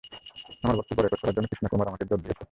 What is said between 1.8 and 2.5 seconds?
আমাকে জোর দিয়েছে।